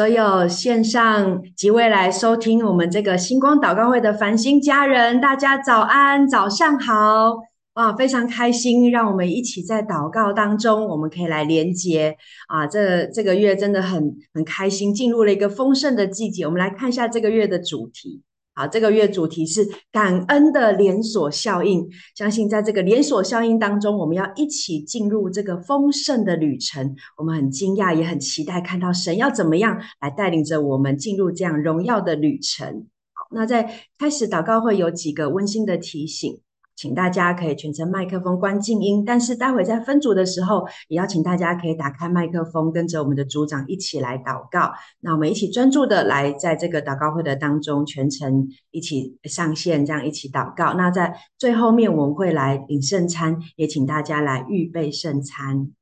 [0.00, 7.36] 所有线上及未来收听我们这个星光祷告会的繁星家人，大家早安，早上好！
[7.74, 12.16] 哇，非常开心，让我们一起在祷告当中，我们可以来连接
[12.48, 12.66] 啊！
[12.66, 16.46] 这这个月真的很很开心，进入了一个丰盛的季节。
[16.46, 18.22] 我们来看一下这个月的主题。
[18.60, 21.88] 好，这个月主题是感恩的连锁效应。
[22.14, 26.94] 相信在这个连锁效应当中，我们要一起进入这个丰盛的旅程。
[27.16, 32.86] 我们很惊讶，也很期待看到神要怎么样来带领着我们进入这样荣耀的旅程。
[33.14, 36.38] 好，那在开始祷告会有几个温馨的提醒。
[36.80, 44.72] 请大家可以全程麦克风关静音，但是待会在分组的时候，也邀请大家可以打开麦克风，跟着我们的组长一起来祷告。
[45.00, 50.72] 那我们一起专注的来在这个祷告会的当中，全程一起上线，这样一起祷告。
[50.72, 55.72] 那在最后面我们会来领圣餐，也请大家来预备圣餐。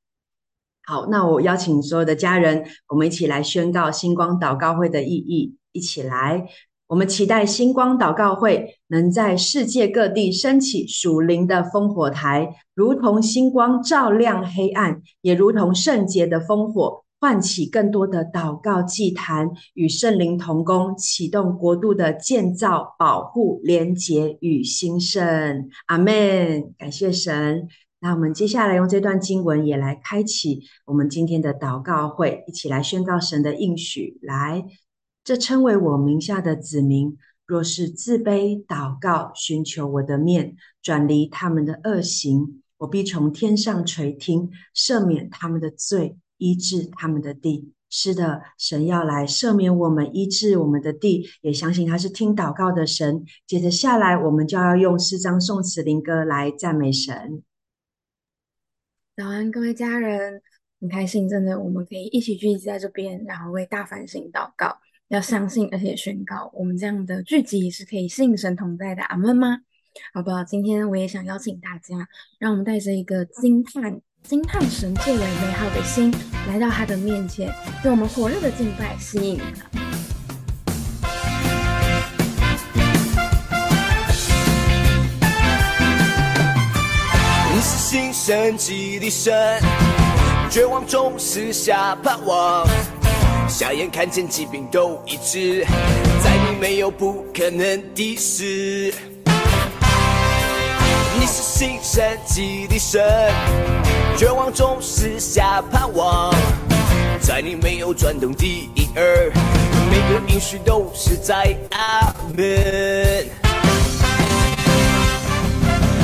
[0.85, 6.49] 好，那我邀请所有的家人，我们一起来宣告星光祷告会的意义，一起来。
[6.89, 25.69] 我们期待星光祷告会能在世界各地升起属灵的烽火台，如同星光照亮黑暗，也如同圣洁的烽火唤起更多的祷告祭坛，与圣灵同工，启动国度的建造、保护、连结与兴盛。
[25.89, 26.73] 阿门！
[26.79, 27.69] 感谢神。
[28.01, 34.19] 那我们接下来用这段经文也来开启我们今天的祷告会，一起来宣告神的应许。
[34.23, 34.65] 来。
[35.29, 47.75] 这称为我名下的子民，若是自卑祷告，寻求我的面，转离他们的恶行，我必从天上垂听，赦免他们的罪，医治他们的地。
[47.91, 53.23] 是的，神要来赦免我们，医治我们的地，也相信他是听祷告的神。
[53.47, 57.43] 接着下来，我们就要用四章、颂词、灵歌来赞美神。
[59.15, 60.41] 早安，各位家人，
[60.81, 64.79] 很开心，真的，我们可以一起聚集在这边，然后为大反省祷告。
[65.09, 69.03] 要相信，而且宣告，我们这样的聚集是可以信神同在的。
[69.05, 69.57] 阿门吗？
[70.13, 70.45] 好不好？
[70.45, 72.07] 今天我也想邀请大家，
[72.39, 76.13] 让我们带着一个惊叹、惊叹神作为美好的心，
[76.47, 77.51] 来到他的面前，
[77.85, 79.67] 用我们火热的敬拜吸引他。
[87.55, 89.59] 你是新生机的神，
[90.51, 92.69] 绝望中赐下盼望。
[93.49, 95.65] 瞎眼看见疾病都医治，
[96.23, 98.93] 在你没有不可能的事。
[101.19, 103.03] 你是新生机的神，
[104.19, 106.31] 绝望中赐下盼望，
[107.21, 109.33] 在你没有转动的影儿，
[109.91, 112.45] 每个应许都是在阿门。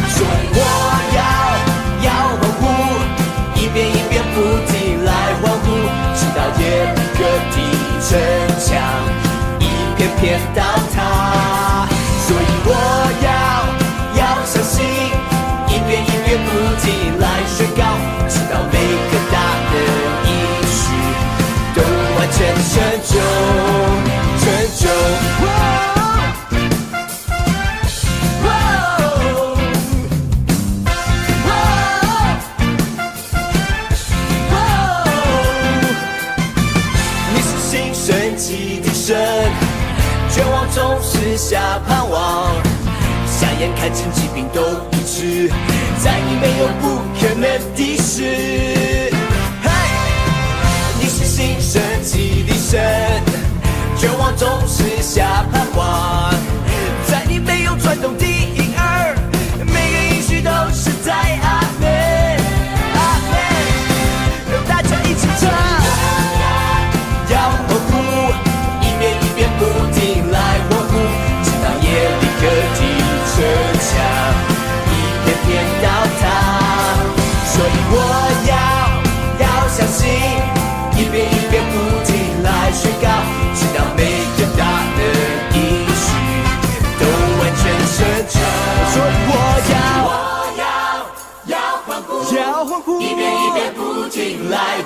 [0.09, 0.59] 所以我
[1.15, 1.21] 要
[2.07, 2.11] 要
[2.41, 2.63] 欢呼，
[3.61, 4.41] 一遍一遍不
[4.73, 5.13] 停来，
[6.57, 6.95] 直到耶。
[7.17, 7.21] 各
[7.55, 7.57] 地
[8.01, 8.11] 城
[8.59, 8.67] 墙
[9.61, 9.63] 一
[9.97, 10.61] 片片倒
[10.95, 10.97] 塌，
[12.27, 12.71] 所以我
[13.23, 13.27] 要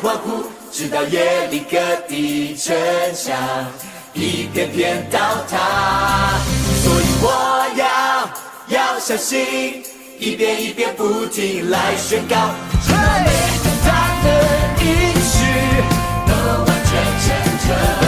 [0.00, 2.76] 欢呼直到夜里各地城
[3.14, 3.36] 墙
[4.12, 5.18] 一片片倒
[5.50, 6.38] 塌，
[6.82, 9.82] 所以我要要相信，
[10.18, 12.36] 一遍一遍不停来宣告，
[12.86, 13.30] 直到每
[13.62, 13.88] 天他
[14.22, 14.26] 的
[14.82, 14.86] 应
[15.20, 15.36] 许
[16.26, 16.32] 都
[16.64, 16.90] 完全
[17.20, 17.26] 成
[17.66, 18.07] 真。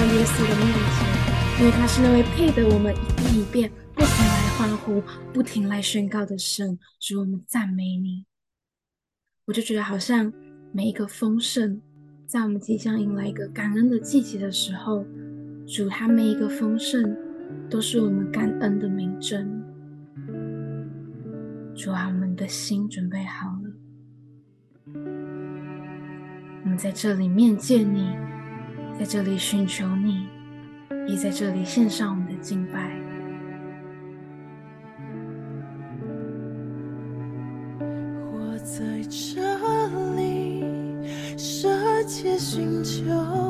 [0.00, 0.66] 到耶稣的面
[0.96, 6.78] 前，因为他是那位配得我们一遍一遍不停来欢呼、不停来宣告的神。
[6.98, 8.24] 主，我们赞美你。
[9.44, 10.32] 我就觉得好像
[10.72, 11.82] 每一个丰盛，
[12.26, 15.04] 在我们即将迎来一个感恩的季节的时候，
[15.66, 17.14] 主他每一个丰盛
[17.68, 19.62] 都是我们感恩的明证。
[21.74, 23.70] 主啊，我们的心准备好了。
[26.64, 28.16] 我们在这里面见你，
[29.00, 30.28] 在这里寻求你，
[31.08, 32.94] 也在这里献上我们的敬拜。
[38.30, 39.40] 我在这
[40.16, 40.62] 里
[41.38, 43.49] 深切寻求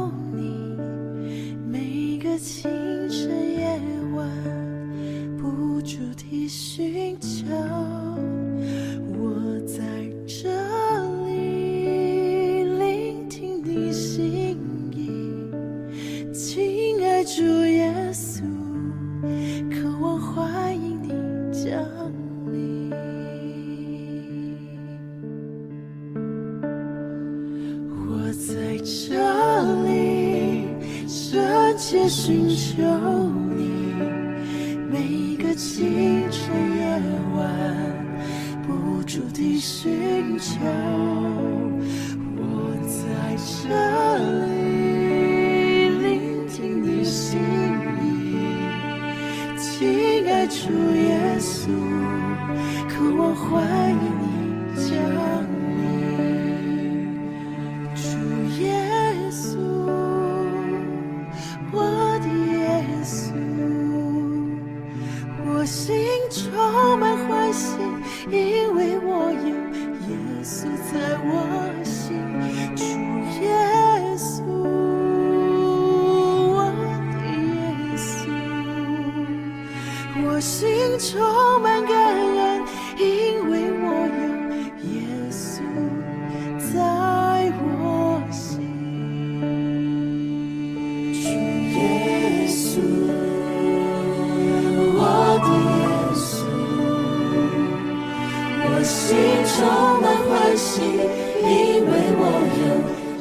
[102.61, 102.67] 有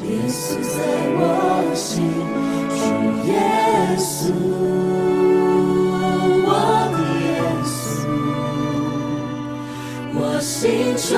[0.05, 0.75] 耶稣在
[1.15, 1.21] 我
[1.73, 1.87] 心。
[2.75, 2.81] 主
[3.27, 3.31] 耶
[3.97, 4.33] 稣，
[6.45, 6.47] 我
[6.93, 7.27] 的耶
[7.63, 7.73] 稣。
[10.15, 10.53] 我心
[10.97, 11.11] 中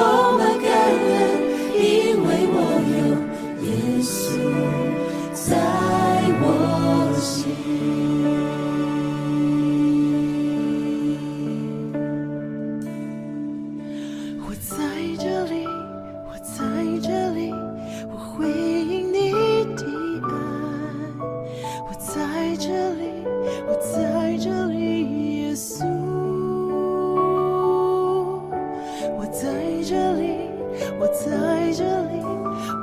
[29.52, 30.50] 在这里
[30.98, 32.24] 我在这里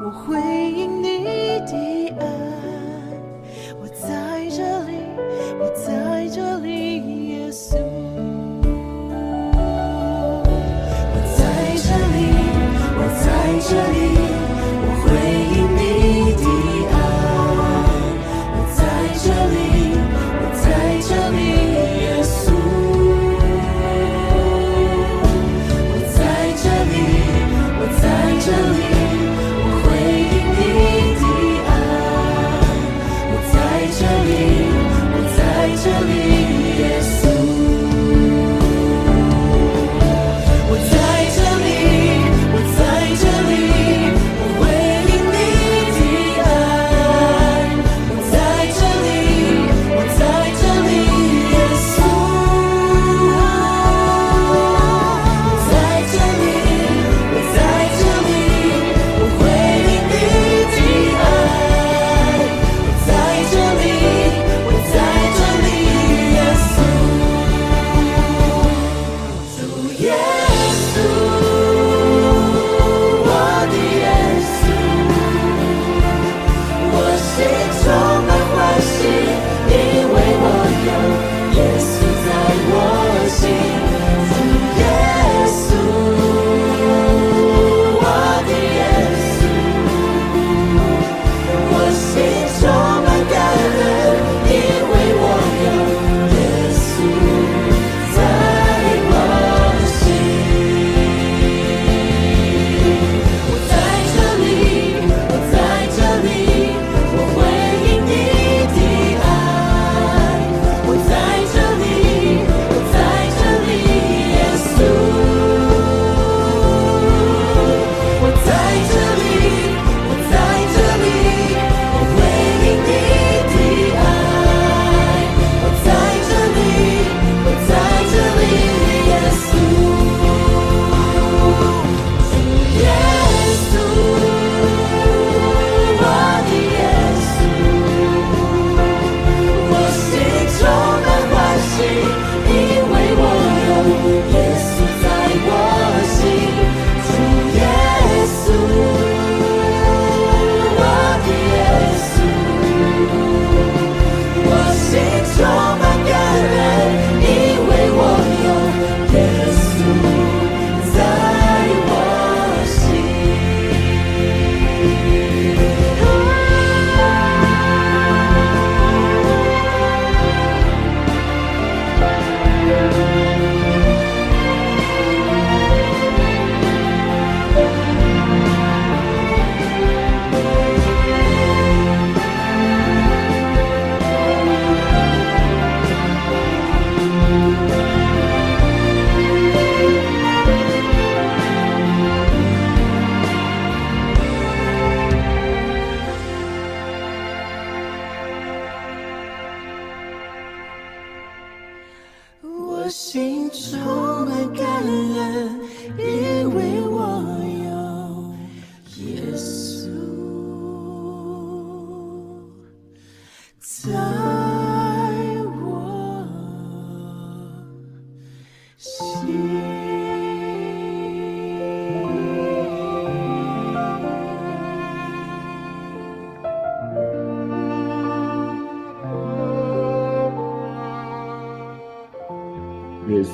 [0.04, 0.38] 我回
[0.70, 1.24] 应你
[1.60, 2.47] 的爱。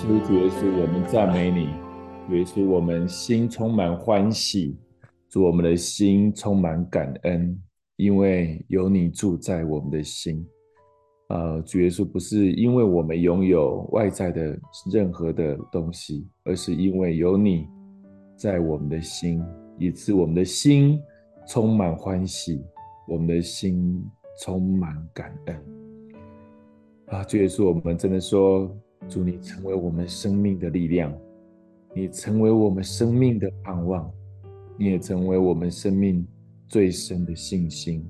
[0.04, 1.68] 主耶稣，我们赞美你。
[2.28, 4.76] 主耶稣，我们心充满欢喜。
[5.30, 7.58] 主，我们的心充满感恩，
[7.96, 10.46] 因为有你住在我们的心。
[11.28, 14.54] 呃，主耶稣，不是因为我们拥有外在的
[14.92, 17.66] 任何的东西，而是因为有你
[18.36, 19.42] 在我们的心，
[19.78, 21.00] 以致我们的心
[21.48, 22.62] 充满欢喜，
[23.08, 24.04] 我们的心
[24.42, 25.56] 充满感恩。
[27.06, 28.70] 啊，主耶稣，我们真的说。
[29.08, 31.12] 祝你成为我们生命的力量，
[31.94, 34.10] 你成为我们生命的盼望，
[34.78, 36.26] 你也成为我们生命
[36.66, 38.04] 最深的信心。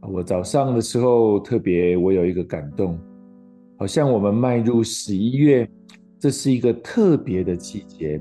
[0.00, 2.98] 我早上的时候特别，我有一个感动，
[3.76, 5.68] 好像我们迈入十一月，
[6.18, 8.20] 这是一个特别的季节，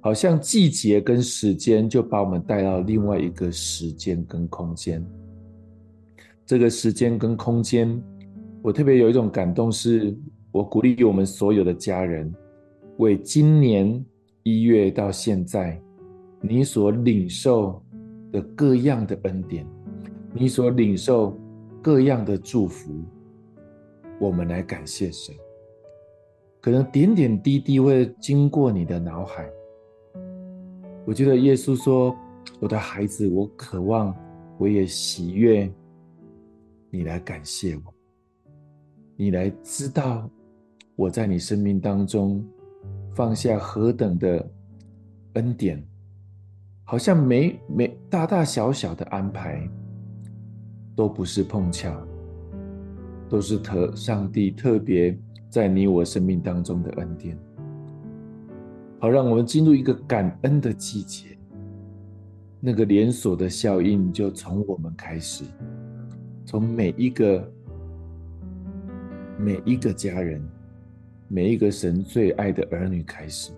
[0.00, 5.04] 好像季节跟时间就把我们带到另外一个时间跟空间。
[6.44, 8.00] 这个时间跟空间，
[8.62, 10.16] 我特别有一种感动是。
[10.52, 12.30] 我鼓励我们所有的家人，
[12.98, 14.04] 为今年
[14.42, 15.80] 一月到现在，
[16.42, 17.82] 你所领受
[18.30, 19.66] 的各样的恩典，
[20.34, 21.34] 你所领受
[21.80, 23.02] 各样的祝福，
[24.20, 25.34] 我们来感谢神。
[26.60, 29.50] 可能点点滴滴会经过你的脑海。
[31.06, 32.14] 我觉得耶稣说
[32.60, 34.14] ：“我的孩子，我渴望，
[34.58, 35.68] 我也喜悦
[36.90, 37.94] 你来感谢我，
[39.16, 40.28] 你来知道。”
[41.02, 42.44] 我在你生命当中
[43.12, 44.48] 放下何等的
[45.32, 45.84] 恩典，
[46.84, 49.68] 好像每每大大小小的安排
[50.94, 51.92] 都不是碰巧，
[53.28, 55.18] 都是特上帝特别
[55.50, 57.36] 在你我生命当中的恩典。
[59.00, 61.36] 好，让我们进入一个感恩的季节，
[62.60, 65.44] 那个连锁的效应就从我们开始，
[66.46, 67.52] 从每一个
[69.36, 70.40] 每一个家人。
[71.34, 73.52] 每一个神最爱的儿女开始，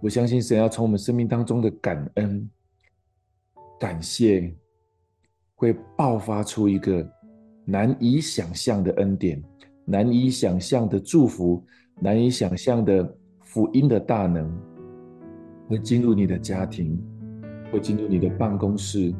[0.00, 2.48] 我相信神要从我们生命当中的感恩、
[3.80, 4.54] 感谢，
[5.56, 7.04] 会爆发出一个
[7.64, 9.42] 难以想象的恩典、
[9.84, 11.66] 难以想象的祝福、
[11.98, 14.56] 难以想象的福音的大能
[15.66, 16.96] 会进入你的家庭，
[17.72, 19.12] 会进入你的办公室，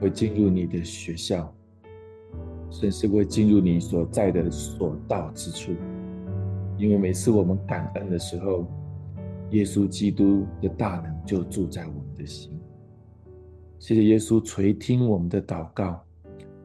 [0.00, 1.54] 会进入你的学校，
[2.68, 5.72] 甚至会进入你所在的所到之处。
[6.82, 8.66] 因为每次我们感恩的时候，
[9.50, 12.50] 耶稣基督的大能就住在我们的心。
[13.78, 16.02] 谢谢耶稣垂听我们的祷告，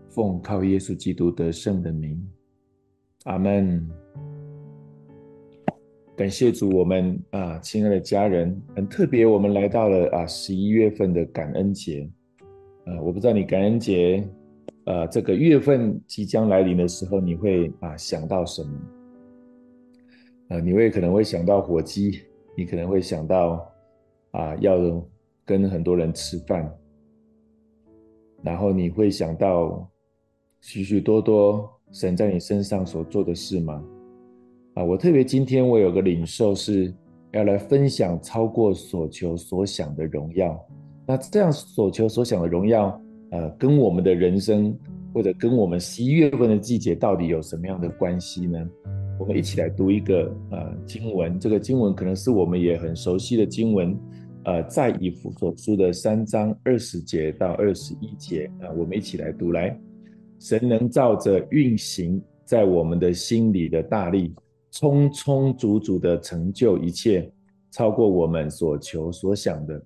[0.09, 2.19] 奉靠耶稣基督得胜的名，
[3.25, 3.87] 阿门。
[6.15, 12.09] 感谢主，我们啊，亲爱的家人，很特别，我们来到了啊十一月份的感恩节。
[12.85, 14.27] 啊，我不知道你感恩节，
[14.85, 18.71] 呃，这个月份即将来临的时候，你会啊想到什么？
[20.49, 22.21] 啊，你会可能会想到火鸡，
[22.55, 23.69] 你可能会想到
[24.31, 24.77] 啊要
[25.45, 26.73] 跟很多人吃饭，
[28.41, 29.89] 然后你会想到
[30.61, 33.83] 许许多多神在你身上所做的事吗？
[34.75, 36.93] 啊，我特别今天我有个领受是
[37.31, 40.57] 要来分享超过所求所想的荣耀。
[41.05, 43.01] 那这样所求所想的荣耀，
[43.31, 44.77] 呃，跟我们的人生
[45.13, 48.69] 或者跟我们十一月份的季节到底有什么样的关系呢？
[49.19, 53.97] 我们一起来读一个呃经文，这个经文可能是我们也很熟悉的经文，
[54.45, 59.77] 呃，在以弗所书的三章二十节到二十一节啊，我们一起来读来，
[60.39, 64.33] 神能照着运行在我们的心里的大力。
[64.69, 67.27] 充充足足的成就一切，
[67.71, 69.81] 超过我们所求所想的。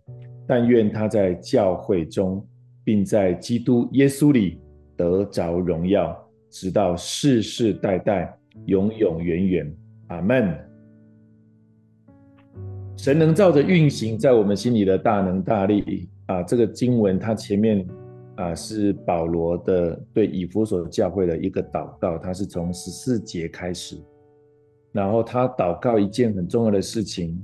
[0.46, 2.46] 但愿他在教会中，
[2.84, 4.60] 并在基督耶稣里
[4.98, 6.18] 得着荣耀，
[6.50, 9.76] 直到世世代代，永永远远。
[10.08, 10.58] 阿门。
[12.98, 16.44] 神能照着运行在我们心里的大能大力啊！
[16.44, 17.88] 这个经文它前面
[18.36, 23.98] 啊是保罗的对以弗所教会的一个祷告，它是从十四节开始。
[24.92, 27.42] 然后他祷告一件很重要的事情，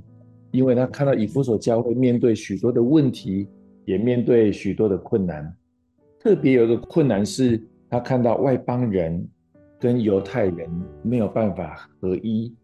[0.50, 3.48] 因为他看到以弗所教会面对许多的问题，
[3.86, 5.50] 也面对许多的困难。
[6.20, 9.26] 特别有一个困难是，他看到外邦人
[9.78, 10.70] 跟犹太人
[11.02, 12.54] 没有办法合一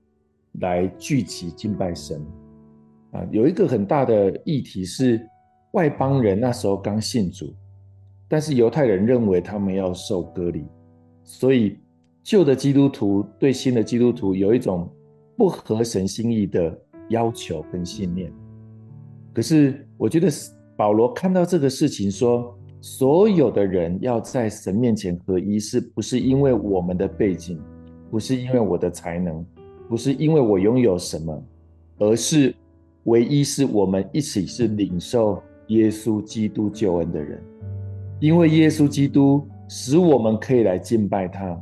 [0.60, 2.20] 来聚集敬拜神。
[3.12, 5.20] 啊，有一个很大的议题是，
[5.72, 7.54] 外邦人那时候刚信主，
[8.28, 10.64] 但是犹太人认为他们要受隔离，
[11.22, 11.78] 所以。
[12.26, 14.90] 旧的基督徒对新的基督徒有一种
[15.36, 16.74] 不合神心意的
[17.10, 18.32] 要求跟信念，
[19.34, 20.30] 可是我觉得
[20.74, 27.58] 保罗看到这个事情说，所有的人要在神面前合一，是不是因为我们的背景，
[28.10, 29.42] 不是因为我的才能，
[29.88, 31.42] 不是因为我拥有什么，
[31.98, 32.54] 而是
[33.04, 37.42] 唯一是我们一起是领受耶稣基督救恩的人，
[38.20, 41.58] 因为耶稣基督使我们可以来敬拜他。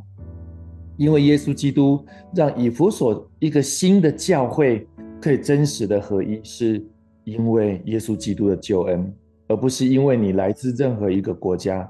[0.97, 2.05] 因为耶稣基督
[2.35, 4.85] 让以弗所一个新的教会
[5.21, 6.85] 可以真实的合一，是
[7.23, 9.15] 因为耶稣基督的救恩，
[9.53, 11.87] 而不是因为你来自任何一个国家，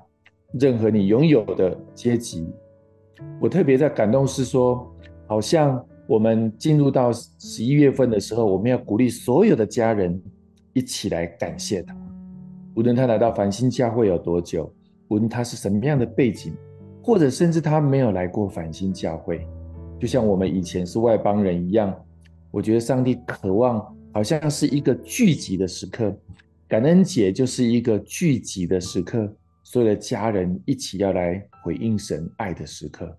[0.59, 2.53] 任何你拥有的阶级。
[3.41, 4.85] 我特别在感动是说，
[5.29, 10.21] 好像我们进入到十一月份的时候，我们要鼓励所有的家人
[10.73, 11.97] 一起来感谢他，
[12.75, 14.69] 无论他来到繁星教会有多久，
[15.07, 16.53] 无论他是什么样的背景。
[17.05, 19.47] 或者甚至他没有来过繁星教会，
[20.01, 21.93] 就像我们以前是外邦人一样。
[22.51, 26.15] 我觉得上帝渴望，好像是一个聚集的时刻，
[26.73, 29.31] 感恩节就是一个聚集的时刻，
[29.63, 33.15] 所有的家人一起要来回应神爱的时刻。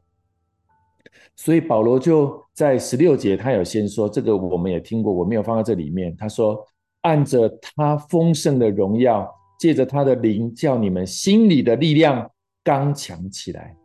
[1.35, 6.17] 所以保罗就在十六节，他有先说这个，我们也听过，我没有放在这里面。
[6.17, 6.65] 他说
[7.01, 12.27] ：“按着他丰盛的荣耀，借着他的灵，叫你们心里的力量。”
[12.65, 13.77] 刚强起来。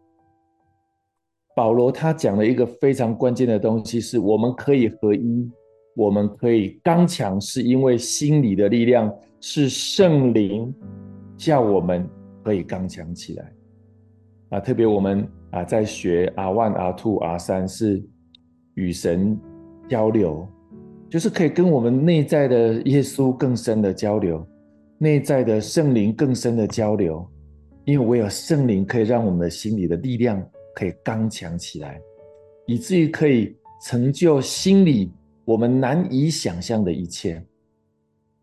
[1.55, 5.47] 保罗他讲了一个非常关键的东西，是我们可以合一，
[5.95, 10.75] 我们可以刚强，是因为心里的力量是圣灵
[11.37, 12.09] 叫我们
[12.43, 13.53] 可以刚强起来。
[14.51, 18.03] 啊，特别我们啊在学 R one、R two、R 三是
[18.75, 19.39] 与神
[19.89, 20.49] 交流，
[21.11, 24.47] 就是可以跟我们内在的耶稣更深的交流，
[24.99, 27.27] 内在的圣灵更深的交流。
[27.85, 30.43] 因为唯有圣灵可以让我们的心里的力量
[30.75, 31.99] 可以刚强起来，
[32.67, 35.11] 以至于可以成就心里
[35.47, 37.43] 我们难以想象的一切。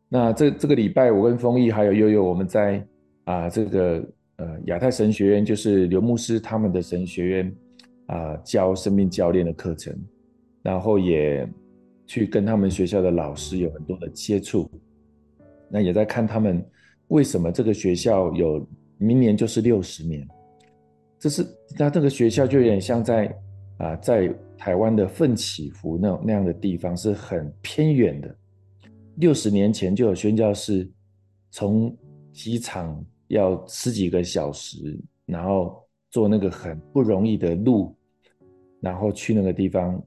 [0.09, 2.85] 那这这个礼拜，我跟丰毅还有悠悠，我们在
[3.25, 4.03] 啊这个
[4.37, 7.55] 呃亚太神学院，就是刘牧师他们的神学院
[8.07, 9.93] 啊教生命教练的课程，
[10.61, 11.47] 然后也
[12.05, 14.69] 去跟他们学校的老师有很多的接触。
[15.69, 16.63] 那也在看他们
[17.07, 18.67] 为什么这个学校有。
[18.97, 20.25] 明年就是六十年，
[21.19, 21.45] 这是
[21.77, 23.37] 他这个学校就有点像在
[23.77, 28.33] 啊，在台湾的奋起湖那那样的地方是很偏远的。
[29.17, 30.89] 六十年前就有宣教士
[31.51, 31.95] 从
[32.31, 37.95] 机场要十几个小时，然后坐那个很不容易的路，
[38.79, 40.01] 然后去那个地方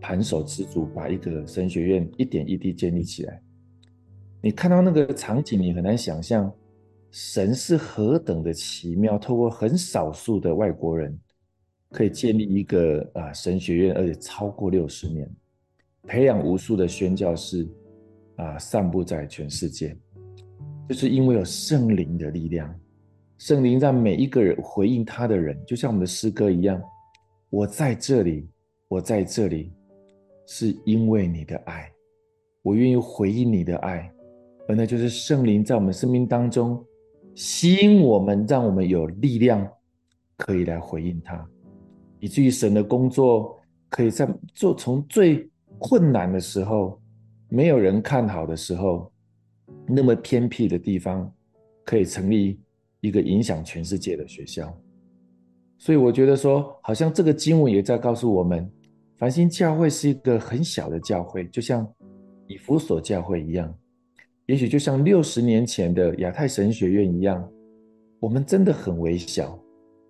[0.00, 3.42] 盘手知足，把一个神学院一点一滴建立起来。
[4.42, 6.52] 你看到那个场景，你很难想象
[7.10, 11.18] 神是何等的奇妙，透过很少数的外国人。
[11.92, 15.28] 可以建立一个啊神学院，而且超过六十年，
[16.04, 17.68] 培养无数的宣教士
[18.40, 19.94] 啊，散布在全世界，
[20.88, 22.74] 就是因为有圣灵的力量，
[23.36, 26.80] 圣灵让每一个人回应他的人，就像我们的诗歌一样，
[27.50, 28.48] 我在这里，
[28.88, 29.70] 我在这里，
[30.46, 31.92] 是因为你的爱，
[32.62, 34.10] 我愿意回应你的爱，
[34.66, 36.82] 而那就是圣灵在我们生命当中
[37.34, 39.70] 吸引我们，让我们有力量
[40.38, 41.46] 可以来回应他。
[42.20, 45.46] 以至于神的工作可以在做从最
[45.78, 46.99] 困难的时候，
[47.50, 49.12] 没有人看好的时候，
[49.86, 51.30] 那么偏僻的地方，
[51.84, 52.60] 可以成立
[53.00, 54.72] 一个影响全世界的学校。
[55.76, 58.70] 所以我觉得说，好像这个经文也在告诉我们，
[59.18, 61.86] 繁星教会是一个很小的教会，就像
[62.46, 63.74] 以弗所教会一样，
[64.46, 67.46] 也许就像六十年前的亚太神学院一样，
[68.20, 69.58] 我们真的很微小。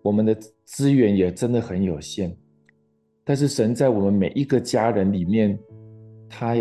[0.02, 2.34] 我们的资源也真的很有限，
[3.22, 5.58] 但是神在我们每一个家人里面，
[6.26, 6.56] 他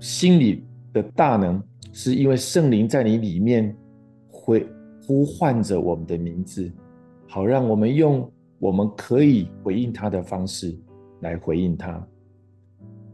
[0.00, 3.76] 心里的大能，是因为圣灵在你里面
[4.28, 4.66] 会
[5.06, 6.70] 呼唤着我们的名字，
[7.26, 10.76] 好让我们用我们可以回应他的方式
[11.20, 12.06] 来回应他。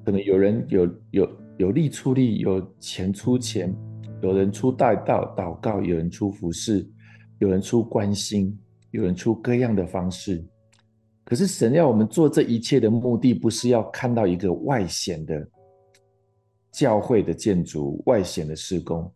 [0.04, 3.74] 可能有人有有有力出力，有钱出钱，
[4.20, 6.86] 有人出代祷祷告，有人出服侍，
[7.38, 8.58] 有人出关心。
[8.92, 10.44] 有人出各样的方式，
[11.24, 15.48] 可是神要我们做这一切的目的，不是要看到一个外显的
[16.72, 19.08] 教会的建筑、外显的施工。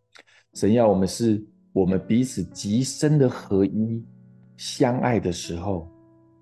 [0.53, 1.43] 神要我们是，
[1.73, 4.03] 我们彼此极深的合一、
[4.55, 5.87] 相爱的时候，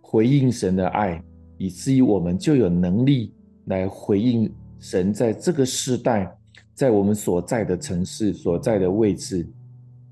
[0.01, 1.23] 回应神的爱，
[1.57, 3.33] 以至于我们就有能力
[3.65, 6.37] 来回应神在这个时代，
[6.73, 9.49] 在我们所在的城市、所在的位置，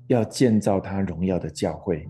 [0.08, 2.08] 要建造他荣耀的教会。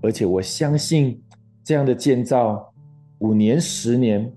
[0.00, 1.20] 而且我相信，
[1.64, 2.72] 这样的建造，
[3.18, 4.30] 五年、十年、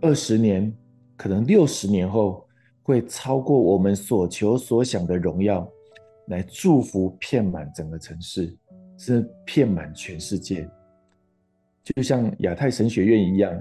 [0.00, 0.72] 二十年，
[1.16, 2.46] 可能六十年后，
[2.84, 5.68] 会超过我们所求所想的荣耀，
[6.28, 8.56] 来祝福遍满整个城市，
[8.96, 10.68] 是遍满全世界。
[11.82, 13.52] 就像亚太神学院一样，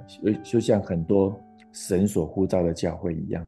[0.44, 1.36] 就像很多
[1.72, 3.44] 神所呼召的教会一样。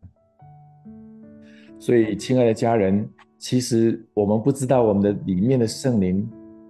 [1.77, 3.07] 所以，亲爱的家人，
[3.37, 6.27] 其实我们不知道我们的里面的圣灵。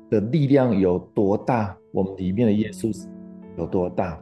[0.07, 1.75] 的力量有多大？
[1.91, 2.95] 我们里面的耶稣
[3.57, 4.21] 有多大？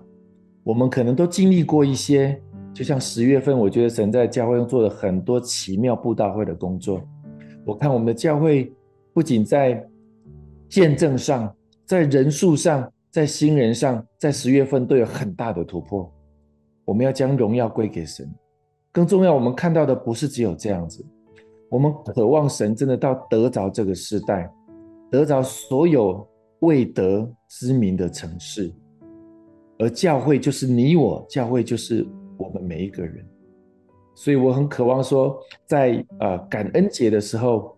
[0.64, 2.42] 我们可能都经历过一些，
[2.74, 7.02] 就像十月份，我觉得神在教会中做了很多奇妙布道会的工作。
[7.66, 8.74] 我看我们的教会
[9.14, 9.88] 不仅在
[10.68, 11.56] 见证上，
[11.86, 16.12] 在人数上，在新人上，在十月份都有很大的突破。
[16.84, 18.28] 我们要将荣耀归给神。
[18.92, 21.06] 更重要，我们看到的不是只有这样子，
[21.70, 24.52] 我们渴望神真的到得着这个时代。
[25.12, 26.28] 得着所有
[26.62, 28.74] 未得之名的城市，
[29.78, 32.04] 而教会就是你我，教会就是
[32.38, 33.26] 我们每一个人。
[34.16, 37.76] 所以我很渴望说，在呃感恩节的时候，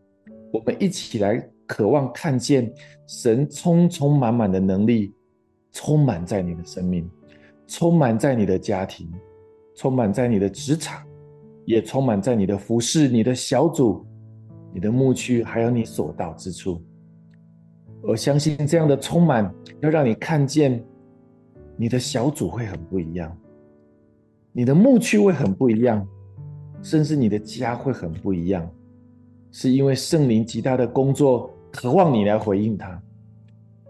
[0.51, 2.71] 我们一起来渴望看见
[3.07, 5.13] 神充充满满的能力，
[5.71, 7.09] 充满在你的生命，
[7.67, 9.09] 充满在你的家庭，
[9.75, 11.05] 充满在你的职场，
[11.63, 14.05] 也充满在你的服饰、你的小组、
[14.73, 16.81] 你的牧区，还有你所到之处。
[18.01, 20.83] 我相信这样的充满，要让你看见
[21.77, 23.35] 你的小组会很不一样，
[24.57, 26.07] 你的牧区会很不一样，
[26.81, 28.65] 甚至你的家会很不一样，
[29.51, 32.97] 是因为圣灵极大的工作，渴望你来回应他，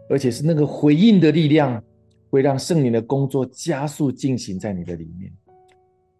[0.10, 1.80] 而且是那个回应的力量，
[2.32, 5.32] 会让圣灵的工作加速进行在你的里面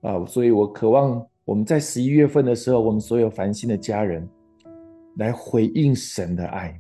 [0.02, 0.24] 啊！
[0.28, 4.30] 所以我渴望我们在十一月份的时候，我们所有繁星的家人
[5.18, 6.80] 来回应神的爱。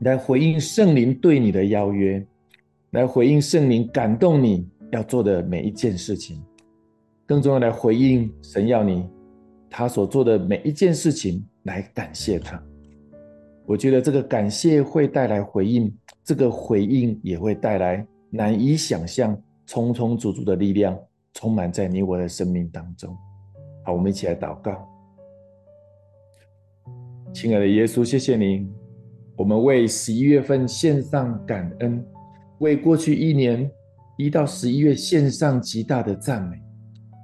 [0.00, 2.26] 来回应圣灵对你的邀约，
[2.90, 6.42] 来回应圣灵感动你要做的每一件事情，
[7.26, 9.08] 更重要来回应神要你
[9.70, 12.62] 他所做的每一件事情，来感谢他。
[13.66, 20.98] 我觉得这个感谢会带来回应，这个回应也会带来难以想象、充充足足的力量，
[21.32, 23.16] 充满在你我的生命当中。
[23.84, 24.86] 好，我们一起来祷告，
[27.32, 28.68] 亲爱的耶稣，谢谢你。
[29.36, 32.04] 我们为十一月份献上感恩，
[32.58, 33.68] 为过去一年
[34.16, 36.63] 一到十一月献上极大的赞美。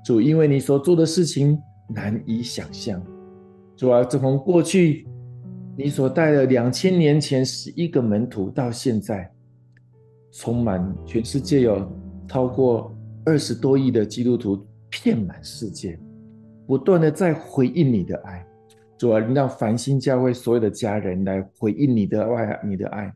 [0.05, 1.59] 主，因为你所做的事情
[1.89, 3.03] 难以想象。
[3.77, 5.07] 主啊，自从过去
[5.77, 9.31] 你所带的两千年前十一个门徒到现在，
[10.33, 11.91] 充满全世界有
[12.29, 15.99] 超过二十多亿的基督徒遍满世界，
[16.67, 18.47] 不断的在回应你的爱。
[18.99, 23.13] 主啊，让繁星教会所有的家人来回应你的爱，你的爱。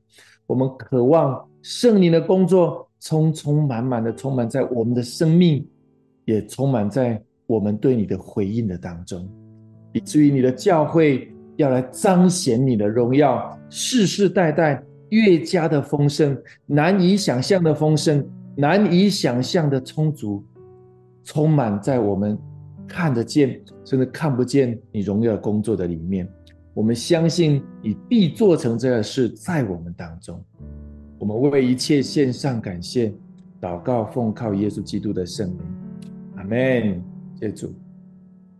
[0.46, 5.66] 我们渴望圣灵的工作充充满满的充满在我们的生命。
[6.24, 9.28] 也充满在我们对你的回应的当中，
[9.92, 20.42] 以至于你的教会要来彰显你的荣耀，世世代代越加的丰盛，难以想象的丰盛，难以想象的充足，
[21.22, 22.38] 充满在我们
[22.88, 26.28] 看得见甚至看不见你荣耀工作的里面。
[26.72, 30.42] 我们相信你必做成这个事在我们当中。
[31.18, 33.14] 我们为一切献上感谢，
[33.60, 35.83] 祷告奉靠耶稣基督的圣名。
[36.44, 37.02] 阿门，
[37.40, 37.74] 谢主。